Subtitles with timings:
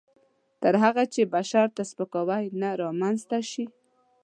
[0.61, 3.65] تر هغه چې بشر ته سپکاوی نه رامنځته شي.